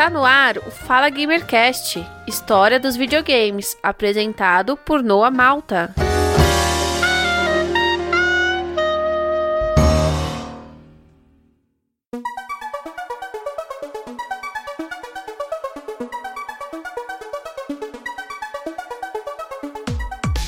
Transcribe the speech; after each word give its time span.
Está 0.00 0.08
no 0.08 0.24
ar 0.24 0.56
o 0.56 0.70
Fala 0.70 1.10
Gamercast, 1.10 2.02
história 2.26 2.80
dos 2.80 2.96
videogames, 2.96 3.76
apresentado 3.82 4.74
por 4.74 5.02
Noah 5.02 5.30
Malta. 5.30 5.94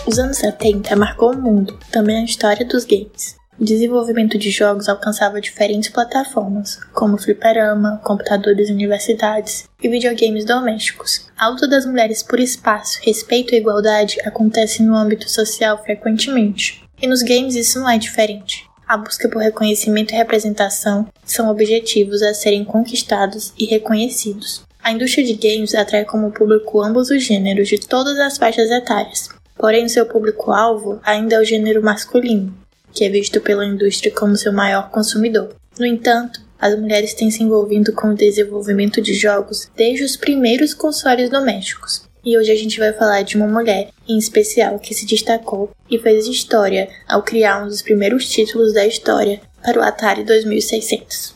Os 0.06 0.18
anos 0.18 0.38
70 0.38 0.96
marcou 0.96 1.34
o 1.34 1.36
mundo, 1.36 1.78
também 1.90 2.22
a 2.22 2.24
história 2.24 2.66
dos 2.66 2.86
games. 2.86 3.41
O 3.62 3.64
desenvolvimento 3.64 4.36
de 4.36 4.50
jogos 4.50 4.88
alcançava 4.88 5.40
diferentes 5.40 5.88
plataformas, 5.88 6.80
como 6.92 7.16
fliperama, 7.16 8.00
computadores 8.02 8.68
universidades 8.70 9.68
e 9.80 9.88
videogames 9.88 10.44
domésticos. 10.44 11.28
A 11.38 11.48
luta 11.48 11.68
das 11.68 11.86
mulheres 11.86 12.24
por 12.24 12.40
espaço, 12.40 12.98
respeito 13.02 13.54
e 13.54 13.58
igualdade 13.58 14.18
acontece 14.24 14.82
no 14.82 14.96
âmbito 14.96 15.30
social 15.30 15.80
frequentemente. 15.84 16.82
E 17.00 17.06
nos 17.06 17.22
games 17.22 17.54
isso 17.54 17.78
não 17.78 17.88
é 17.88 17.98
diferente. 17.98 18.66
A 18.88 18.96
busca 18.96 19.28
por 19.28 19.40
reconhecimento 19.40 20.12
e 20.12 20.16
representação 20.16 21.06
são 21.24 21.48
objetivos 21.48 22.20
a 22.20 22.34
serem 22.34 22.64
conquistados 22.64 23.52
e 23.56 23.66
reconhecidos. 23.66 24.64
A 24.82 24.90
indústria 24.90 25.24
de 25.24 25.34
games 25.34 25.74
atrai 25.74 26.04
como 26.04 26.32
público 26.32 26.82
ambos 26.82 27.10
os 27.10 27.22
gêneros 27.22 27.68
de 27.68 27.78
todas 27.78 28.18
as 28.18 28.38
faixas 28.38 28.70
etárias, 28.70 29.28
porém 29.56 29.88
seu 29.88 30.06
público-alvo 30.06 31.00
ainda 31.04 31.36
é 31.36 31.38
o 31.38 31.44
gênero 31.44 31.80
masculino, 31.80 32.61
que 32.92 33.04
é 33.04 33.08
visto 33.08 33.40
pela 33.40 33.64
indústria 33.64 34.12
como 34.12 34.36
seu 34.36 34.52
maior 34.52 34.90
consumidor. 34.90 35.54
No 35.78 35.86
entanto, 35.86 36.40
as 36.58 36.78
mulheres 36.78 37.14
têm 37.14 37.30
se 37.30 37.42
envolvido 37.42 37.92
com 37.92 38.08
o 38.08 38.14
desenvolvimento 38.14 39.00
de 39.00 39.14
jogos 39.14 39.68
desde 39.76 40.04
os 40.04 40.16
primeiros 40.16 40.74
consoles 40.74 41.28
domésticos. 41.28 42.02
E 42.24 42.38
hoje 42.38 42.52
a 42.52 42.56
gente 42.56 42.78
vai 42.78 42.92
falar 42.92 43.22
de 43.22 43.36
uma 43.36 43.48
mulher, 43.48 43.90
em 44.08 44.16
especial, 44.16 44.78
que 44.78 44.94
se 44.94 45.04
destacou 45.04 45.70
e 45.90 45.98
fez 45.98 46.26
história 46.28 46.88
ao 47.08 47.22
criar 47.22 47.64
um 47.64 47.66
dos 47.66 47.82
primeiros 47.82 48.28
títulos 48.28 48.72
da 48.72 48.86
história 48.86 49.40
para 49.60 49.80
o 49.80 49.82
Atari 49.82 50.22
2600. 50.22 51.34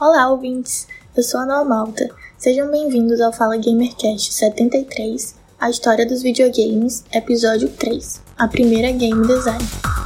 Olá, 0.00 0.28
ouvintes! 0.28 0.88
Eu 1.16 1.22
sou 1.22 1.38
a 1.40 1.46
Noa 1.46 1.64
Malta. 1.64 2.08
Sejam 2.36 2.68
bem-vindos 2.72 3.20
ao 3.20 3.32
Fala 3.32 3.56
Gamercast 3.56 4.34
73, 4.34 5.36
a 5.60 5.70
história 5.70 6.04
dos 6.04 6.22
videogames, 6.22 7.04
episódio 7.12 7.68
3, 7.68 8.20
a 8.36 8.48
primeira 8.48 8.90
game 8.90 9.24
design. 9.26 10.03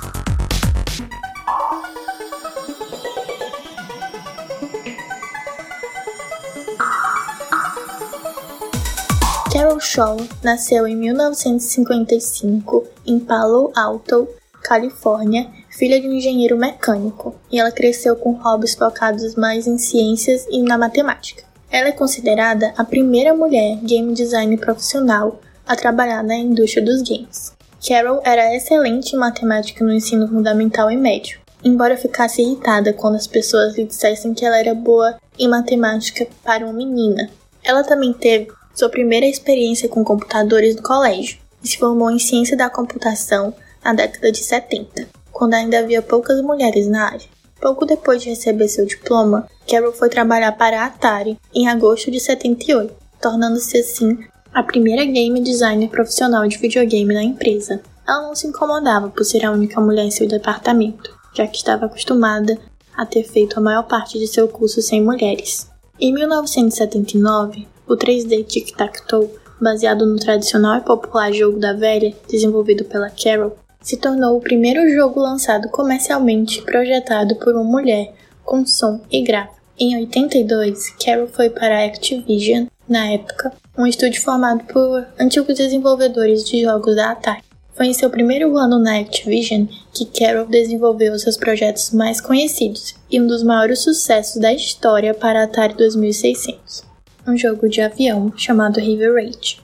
Carol 9.59 9.81
Shaw 9.81 10.17
nasceu 10.41 10.87
em 10.87 10.95
1955 10.95 12.87
em 13.05 13.19
Palo 13.19 13.73
Alto, 13.75 14.29
Califórnia, 14.63 15.51
filha 15.69 16.01
de 16.01 16.07
um 16.07 16.13
engenheiro 16.13 16.57
mecânico, 16.57 17.35
e 17.51 17.59
ela 17.59 17.73
cresceu 17.73 18.15
com 18.15 18.35
hobbies 18.35 18.77
focados 18.77 19.35
mais 19.35 19.67
em 19.67 19.77
ciências 19.77 20.47
e 20.49 20.63
na 20.63 20.79
matemática. 20.79 21.43
Ela 21.73 21.89
é 21.89 21.93
considerada 21.93 22.73
a 22.79 22.85
primeira 22.85 23.35
mulher 23.35 23.79
game 23.83 24.15
design 24.15 24.57
profissional 24.59 25.41
a 25.67 25.75
trabalhar 25.75 26.23
na 26.23 26.37
indústria 26.37 26.85
dos 26.85 27.03
games. 27.03 27.53
Carol 27.85 28.23
era 28.25 28.55
excelente 28.55 29.17
em 29.17 29.19
matemática 29.19 29.85
no 29.85 29.93
ensino 29.93 30.29
fundamental 30.29 30.89
e 30.89 30.97
médio, 30.97 31.41
embora 31.65 31.97
ficasse 31.97 32.43
irritada 32.43 32.93
quando 32.93 33.17
as 33.17 33.27
pessoas 33.27 33.77
lhe 33.77 33.87
dissessem 33.87 34.35
que 34.35 34.45
ela 34.45 34.57
era 34.57 34.73
boa 34.73 35.19
em 35.37 35.49
matemática 35.49 36.29
para 36.45 36.65
uma 36.65 36.73
menina. 36.73 37.29
Ela 37.65 37.83
também 37.83 38.13
teve 38.13 38.57
sua 38.79 38.89
primeira 38.89 39.27
experiência 39.27 39.89
com 39.89 40.05
computadores 40.05 40.77
no 40.77 40.83
colégio 40.85 41.37
e 41.65 41.67
se 41.67 41.77
formou 41.77 42.13
em 42.13 42.19
ciência 42.21 42.57
da 42.57 42.71
computação 42.71 43.53
na 43.85 43.93
década 43.93 44.31
de 44.31 44.39
70, 44.39 45.09
quando 45.33 45.55
ainda 45.55 45.81
havia 45.81 46.01
poucas 46.01 46.41
mulheres 46.41 46.87
na 46.87 47.07
área. 47.07 47.27
Pouco 47.61 47.85
depois 47.85 48.23
de 48.23 48.29
receber 48.29 48.69
seu 48.69 48.87
diploma, 48.87 49.49
Carol 49.69 49.93
foi 49.93 50.09
trabalhar 50.09 50.53
para 50.53 50.81
a 50.81 50.87
Atari 50.87 51.37
em 51.53 51.67
agosto 51.67 52.09
de 52.09 52.21
78, 52.21 52.95
tornando-se 53.21 53.79
assim 53.79 54.17
a 54.55 54.63
primeira 54.63 55.05
game 55.05 55.41
designer 55.41 55.89
profissional 55.89 56.47
de 56.47 56.57
videogame 56.57 57.13
na 57.13 57.25
empresa. 57.25 57.83
Ela 58.07 58.29
não 58.29 58.37
se 58.37 58.47
incomodava 58.47 59.09
por 59.09 59.25
ser 59.25 59.45
a 59.45 59.51
única 59.51 59.81
mulher 59.81 60.05
em 60.05 60.13
seu 60.13 60.29
departamento, 60.29 61.13
já 61.35 61.49
que 61.49 61.57
estava 61.57 61.87
acostumada 61.87 62.57
a 62.97 63.05
ter 63.05 63.25
feito 63.25 63.59
a 63.59 63.61
maior 63.61 63.89
parte 63.89 64.21
de 64.21 64.29
seu 64.29 64.47
curso 64.47 64.81
sem 64.81 65.03
mulheres. 65.03 65.69
Em 65.99 66.15
1979, 66.15 67.67
o 67.89 67.97
3D 67.97 68.45
Tic-Tac-Toe, 68.45 69.31
baseado 69.61 70.05
no 70.05 70.17
tradicional 70.17 70.79
e 70.79 70.83
popular 70.83 71.33
jogo 71.33 71.59
da 71.59 71.73
velha, 71.73 72.15
desenvolvido 72.29 72.85
pela 72.85 73.11
Carol, 73.11 73.57
se 73.81 73.97
tornou 73.97 74.37
o 74.37 74.41
primeiro 74.41 74.89
jogo 74.95 75.21
lançado 75.21 75.69
comercialmente 75.71 76.63
projetado 76.63 77.37
por 77.37 77.55
uma 77.55 77.65
mulher, 77.65 78.13
com 78.45 78.65
som 78.67 79.01
e 79.11 79.23
gráfico. 79.23 79.57
Em 79.79 79.97
82, 79.97 80.91
Carol 81.03 81.29
foi 81.29 81.49
para 81.49 81.79
a 81.79 81.85
Activision, 81.87 82.67
na 82.89 83.07
época, 83.13 83.53
um 83.77 83.87
estúdio 83.87 84.21
formado 84.23 84.65
por 84.65 85.07
antigos 85.19 85.57
desenvolvedores 85.57 86.45
de 86.45 86.63
jogos 86.63 86.97
da 86.97 87.13
Atari. 87.13 87.43
Foi 87.75 87.87
em 87.87 87.95
seu 87.95 88.11
primeiro 88.11 88.57
ano 88.57 88.79
na 88.79 88.99
Activision 88.99 89.67
que 89.95 90.05
Carol 90.05 90.47
desenvolveu 90.47 91.17
seus 91.19 91.37
projetos 91.37 91.93
mais 91.93 92.21
conhecidos 92.21 92.97
e 93.09 93.21
um 93.21 93.27
dos 93.27 93.45
maiores 93.45 93.79
sucessos 93.81 94.41
da 94.41 94.53
história 94.53 95.15
para 95.15 95.43
a 95.43 95.45
Atari 95.45 95.75
2600 95.75 96.88
um 97.29 97.37
jogo 97.37 97.69
de 97.69 97.81
avião 97.81 98.33
chamado 98.37 98.81
River 98.81 99.15
Raid. 99.15 99.59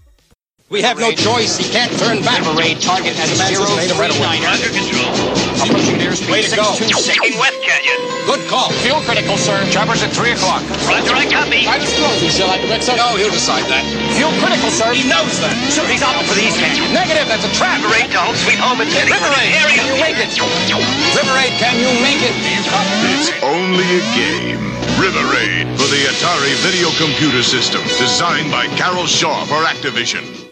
We 0.70 0.82
have 0.82 1.00
no 1.00 1.12
choice. 1.16 1.56
He 1.58 1.70
can't 1.70 1.92
turn 1.98 2.22
back. 2.22 2.38
River 2.40 2.58
Raid 2.58 2.80
target 2.80 3.14
at 3.18 3.28
039 3.28 4.44
under 4.44 4.70
control. 4.70 6.03
Approaching 6.34 6.58
airspeed. 6.58 6.90
Way 6.90 6.90
to 6.90 6.94
go. 6.94 6.98
Sinking 6.98 7.38
West 7.38 7.58
Canyon. 7.62 7.98
Good 8.26 8.42
call. 8.50 8.70
Fuel 8.82 9.00
critical, 9.06 9.36
sir. 9.38 9.62
Choppers 9.70 10.02
at 10.02 10.10
3 10.10 10.34
o'clock. 10.34 10.62
Roger, 10.90 11.14
I 11.14 11.26
copy. 11.30 11.66
I 11.68 11.78
disclose. 11.78 12.18
He 12.18 12.30
still 12.30 12.48
like 12.48 12.62
the 12.62 12.70
Vexo? 12.72 12.96
No, 12.96 13.14
he'll 13.14 13.30
decide 13.30 13.62
that. 13.70 13.84
Fuel 14.18 14.32
critical, 14.42 14.70
sir. 14.74 14.90
He 14.90 15.06
knows 15.06 15.38
that. 15.44 15.54
Sir, 15.70 15.86
he's 15.86 16.02
out 16.02 16.18
for 16.26 16.34
the 16.34 16.42
East 16.42 16.58
Canyon. 16.58 16.90
Negative. 16.90 17.28
That's 17.30 17.46
a 17.46 17.52
trap. 17.54 17.78
River 17.78 17.94
Raid 17.94 18.10
to 18.10 18.18
home 18.18 18.36
sweet 18.42 18.58
home 18.58 18.80
and 18.82 18.90
heading 18.90 19.14
River 19.14 19.22
for 19.22 19.30
the 19.30 19.38
Raid. 19.38 19.54
area. 19.62 19.78
Can 19.78 19.86
you 19.94 19.98
make 20.02 20.18
it? 20.18 20.30
River 20.34 21.34
Raid, 21.38 21.54
can 21.62 21.76
you 21.78 21.90
make 22.02 22.22
it? 22.24 22.34
Do 22.34 22.48
you 22.50 22.62
copy 22.66 22.96
this? 23.14 23.30
Only 23.44 23.86
a 23.86 24.02
game. 24.18 24.60
River 24.98 25.24
Raid 25.30 25.66
for 25.78 25.86
the 25.90 26.02
Atari 26.10 26.54
Video 26.66 26.90
Computer 26.98 27.42
System, 27.42 27.82
designed 27.98 28.50
by 28.50 28.66
Carol 28.74 29.06
Shaw 29.06 29.44
for 29.44 29.62
Activision. 29.66 30.43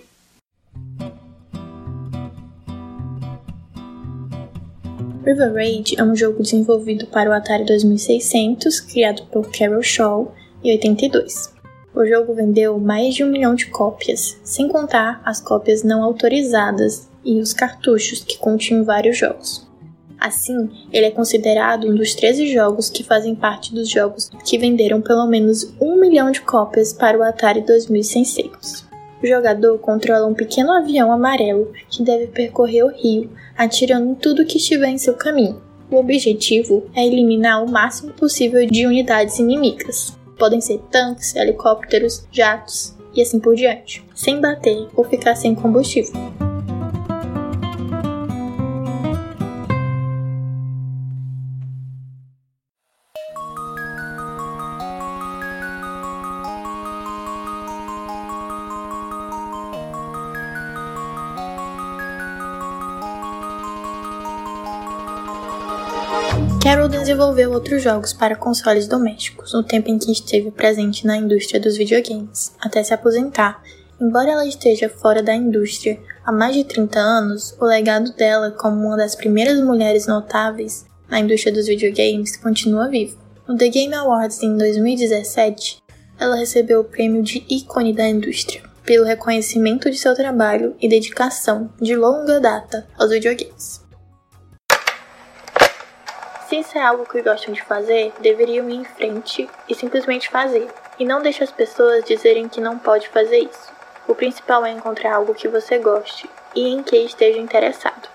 River 5.25 5.55
Raid 5.55 5.94
é 5.97 6.03
um 6.03 6.16
jogo 6.16 6.43
desenvolvido 6.43 7.06
para 7.06 7.31
o 7.31 7.33
Atari 7.33 7.65
2600, 7.65 8.81
criado 8.81 9.22
por 9.31 9.49
Carol 9.53 9.81
Shaw 9.81 10.34
em 10.65 10.72
82. 10.72 11.53
O 11.94 12.05
jogo 12.05 12.34
vendeu 12.34 12.77
mais 12.81 13.15
de 13.15 13.22
um 13.22 13.31
milhão 13.31 13.55
de 13.55 13.66
cópias, 13.66 14.37
sem 14.43 14.66
contar 14.69 15.22
as 15.25 15.41
cópias 15.41 15.84
não 15.84 16.03
autorizadas 16.03 17.09
e 17.25 17.38
os 17.38 17.53
cartuchos 17.53 18.25
que 18.25 18.37
continham 18.37 18.83
vários 18.83 19.16
jogos. 19.16 19.65
Assim, 20.19 20.69
ele 20.93 21.06
é 21.06 21.10
considerado 21.10 21.89
um 21.89 21.94
dos 21.94 22.16
13 22.16 22.53
jogos 22.53 22.91
que 22.91 23.04
fazem 23.04 23.37
parte 23.37 23.72
dos 23.72 23.89
jogos 23.89 24.28
que 24.44 24.59
venderam 24.59 25.00
pelo 25.00 25.27
menos 25.27 25.72
um 25.81 26.00
milhão 26.00 26.33
de 26.33 26.41
cópias 26.41 26.93
para 26.93 27.16
o 27.16 27.22
Atari 27.22 27.60
2600. 27.60 28.91
O 29.22 29.27
jogador 29.27 29.78
controla 29.78 30.27
um 30.27 30.34
pequeno 30.34 30.72
avião 30.72 31.12
amarelo 31.12 31.72
que 31.88 32.03
deve 32.03 32.27
percorrer 32.27 32.84
o 32.84 32.88
rio, 32.88 33.31
atirando 33.56 34.10
em 34.10 34.15
tudo 34.15 34.44
que 34.44 34.56
estiver 34.56 34.88
em 34.88 34.99
seu 34.99 35.15
caminho. 35.15 35.62
O 35.91 35.97
objetivo 35.97 36.84
é 36.94 37.06
eliminar 37.06 37.62
o 37.62 37.71
máximo 37.71 38.12
possível 38.12 38.66
de 38.66 38.87
unidades 38.87 39.38
inimigas. 39.38 40.19
Podem 40.38 40.60
ser 40.60 40.78
tanques, 40.91 41.37
helicópteros, 41.37 42.27
jatos 42.33 42.97
e 43.15 43.22
assim 43.22 43.39
por 43.39 43.54
diante, 43.54 44.04
sem 44.15 44.41
bater 44.41 44.89
ou 44.97 45.04
ficar 45.04 45.36
sem 45.36 45.54
combustível. 45.54 46.52
Carol 66.62 66.88
desenvolveu 66.88 67.50
outros 67.50 67.82
jogos 67.82 68.12
para 68.12 68.36
consoles 68.36 68.86
domésticos 68.86 69.53
no 69.53 69.64
tempo 69.64 69.91
em 69.91 69.98
que 69.98 70.12
esteve 70.12 70.53
presente 70.53 71.04
na 71.04 71.16
indústria 71.16 71.60
dos 71.60 71.76
videogames, 71.76 72.54
até 72.60 72.84
se 72.84 72.94
aposentar. 72.94 73.60
Embora 74.00 74.30
ela 74.30 74.47
esteja 74.47 74.88
fora 74.88 75.24
da 75.24 75.34
indústria 75.34 75.98
há 76.24 76.30
mais 76.30 76.54
de 76.54 76.62
30 76.62 77.00
anos, 77.00 77.56
o 77.60 77.64
legado 77.64 78.12
dela 78.12 78.53
como 78.53 78.86
uma 78.86 78.97
das 78.97 79.16
primeiras 79.16 79.60
mulheres 79.60 80.06
notáveis 80.06 80.86
na 81.10 81.18
indústria 81.18 81.53
dos 81.53 81.66
videogames 81.66 82.36
continua 82.36 82.88
vivo. 82.88 83.18
No 83.48 83.56
The 83.56 83.68
Game 83.68 83.94
Awards 83.94 84.41
em 84.44 84.56
2017, 84.56 85.82
ela 86.16 86.36
recebeu 86.36 86.82
o 86.82 86.84
prêmio 86.84 87.24
de 87.24 87.44
ícone 87.50 87.92
da 87.92 88.08
indústria 88.08 88.62
pelo 88.86 89.04
reconhecimento 89.04 89.91
de 89.91 89.98
seu 89.98 90.15
trabalho 90.15 90.76
e 90.80 90.88
dedicação 90.88 91.70
de 91.80 91.97
longa 91.97 92.38
data 92.38 92.86
aos 92.97 93.10
videogames. 93.10 93.81
Se 96.53 96.59
isso 96.59 96.77
é 96.77 96.83
algo 96.83 97.07
que 97.07 97.22
gostam 97.22 97.54
de 97.54 97.63
fazer, 97.63 98.13
deveriam 98.21 98.69
ir 98.69 98.75
em 98.75 98.84
frente 98.84 99.49
e 99.66 99.75
simplesmente 99.75 100.28
fazer. 100.28 100.69
E 100.99 101.04
não 101.07 101.22
deixe 101.22 101.43
as 101.43 101.51
pessoas 101.51 102.04
dizerem 102.04 102.47
que 102.47 102.60
não 102.60 102.78
pode 102.78 103.09
fazer 103.09 103.39
isso. 103.39 103.72
O 104.07 104.15
principal 104.15 104.63
é 104.66 104.71
encontrar 104.71 105.15
algo 105.15 105.33
que 105.33 105.49
você 105.49 105.78
goste 105.78 106.28
e 106.54 106.69
em 106.69 106.83
que 106.83 106.95
esteja 106.95 107.39
interessado. 107.39 108.07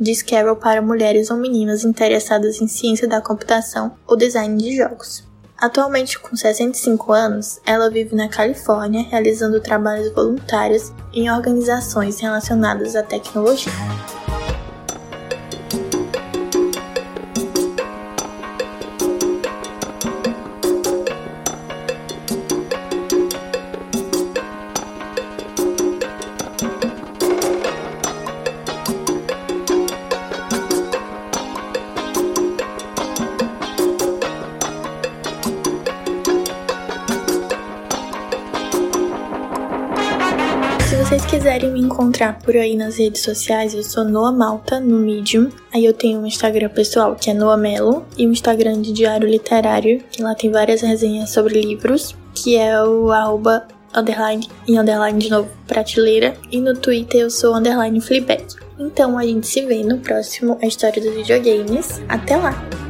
Diz 0.00 0.22
Carol 0.22 0.56
para 0.56 0.80
mulheres 0.80 1.30
ou 1.30 1.36
meninas 1.36 1.84
interessadas 1.84 2.62
em 2.62 2.66
ciência 2.66 3.06
da 3.06 3.20
computação 3.20 3.94
ou 4.06 4.16
design 4.16 4.56
de 4.56 4.74
jogos. 4.74 5.28
Atualmente, 5.58 6.18
com 6.18 6.34
65 6.34 7.12
anos, 7.12 7.60
ela 7.66 7.90
vive 7.90 8.16
na 8.16 8.30
Califórnia 8.30 9.06
realizando 9.10 9.60
trabalhos 9.60 10.10
voluntários 10.14 10.90
em 11.12 11.30
organizações 11.30 12.18
relacionadas 12.18 12.96
à 12.96 13.02
tecnologia. 13.02 13.70
Vocês 41.20 41.24
quiserem 41.26 41.70
me 41.72 41.80
encontrar 41.80 42.38
por 42.38 42.56
aí 42.56 42.74
nas 42.74 42.96
redes 42.96 43.22
sociais, 43.22 43.74
eu 43.74 43.82
sou 43.82 44.04
Noa 44.04 44.32
Malta 44.32 44.80
no 44.80 44.98
Medium. 44.98 45.50
Aí 45.72 45.84
eu 45.84 45.92
tenho 45.92 46.20
um 46.20 46.26
Instagram 46.26 46.68
pessoal 46.70 47.14
que 47.14 47.28
é 47.28 47.34
Noa 47.34 47.56
Melo 47.56 48.06
e 48.16 48.26
um 48.26 48.32
Instagram 48.32 48.80
de 48.80 48.92
diário 48.92 49.28
literário, 49.28 50.02
que 50.10 50.22
lá 50.22 50.34
tem 50.34 50.50
várias 50.50 50.80
resenhas 50.80 51.30
sobre 51.30 51.60
livros, 51.60 52.16
que 52.34 52.56
é 52.56 52.82
o 52.82 53.10
arroba 53.10 53.66
underline 53.94 54.48
e 54.66 54.78
underline 54.78 55.18
de 55.18 55.30
novo 55.30 55.50
prateleira. 55.66 56.34
E 56.50 56.60
no 56.60 56.74
Twitter 56.74 57.22
eu 57.22 57.30
sou 57.30 57.54
underline. 57.54 58.00
Então 58.78 59.18
a 59.18 59.24
gente 59.24 59.46
se 59.46 59.66
vê 59.66 59.82
no 59.82 59.98
próximo 59.98 60.58
A 60.62 60.66
História 60.66 61.02
dos 61.02 61.14
Videogames. 61.14 62.00
Até 62.08 62.36
lá! 62.36 62.89